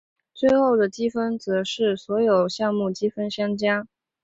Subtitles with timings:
[0.33, 3.87] 最后的积分则是所有项目积分相加。